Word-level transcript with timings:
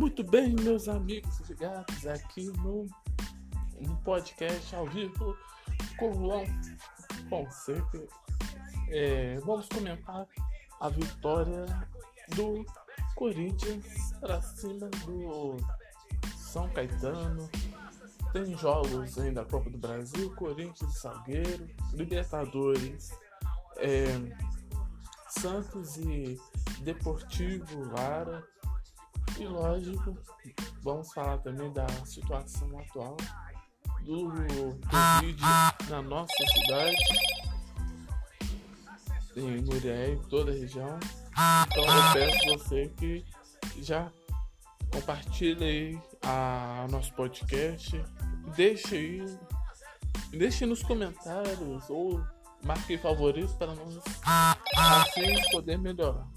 Muito 0.00 0.24
bem, 0.24 0.56
meus 0.62 0.88
amigos 0.88 1.40
ligados 1.40 2.06
aqui 2.06 2.46
no, 2.62 2.86
no 3.78 3.96
podcast 3.98 4.74
ao 4.74 4.86
vivo 4.86 5.36
com 5.98 6.10
o 6.10 6.26
Lão 6.26 6.46
Fonseca. 7.28 8.08
É, 8.88 9.38
vamos 9.40 9.68
comentar 9.68 10.26
a 10.80 10.88
vitória 10.88 11.66
do 12.34 12.64
Corinthians 13.14 14.14
para 14.18 14.40
cima 14.40 14.88
do 15.04 15.58
São 16.34 16.66
Caetano. 16.70 17.46
Tem 18.32 18.56
jogos 18.56 19.18
ainda 19.18 19.44
da 19.44 19.50
Copa 19.50 19.68
do 19.68 19.76
Brasil, 19.76 20.34
Corinthians 20.34 20.96
e 20.96 20.98
Salgueiro, 20.98 21.68
Libertadores, 21.92 23.10
é, 23.76 24.06
Santos 25.28 25.98
e 25.98 26.40
Deportivo 26.80 27.84
Lara. 27.92 28.42
E 29.40 29.46
lógico, 29.46 30.18
vamos 30.82 31.10
falar 31.14 31.38
também 31.38 31.72
da 31.72 31.86
situação 32.04 32.78
atual 32.78 33.16
do 34.02 34.28
Covid 34.28 35.42
na 35.88 36.02
nossa 36.02 36.34
cidade, 36.52 36.96
em 39.34 39.62
Murié, 39.62 40.10
em 40.10 40.18
toda 40.28 40.50
a 40.50 40.54
região. 40.54 40.98
Então 41.70 41.84
eu 41.84 42.12
peço 42.12 42.58
você 42.58 42.88
que 42.98 43.24
já 43.78 44.12
compartilhe 44.92 45.64
aí 45.64 46.02
a 46.20 46.86
nosso 46.90 47.14
podcast, 47.14 47.98
deixe 48.54 48.94
aí, 48.94 49.38
deixe 50.32 50.66
nos 50.66 50.82
comentários 50.82 51.88
ou 51.88 52.22
marque 52.62 52.98
favorito 52.98 53.56
para 53.56 53.74
nós 53.74 53.96
assim 54.22 55.50
poder 55.50 55.78
melhorar. 55.78 56.28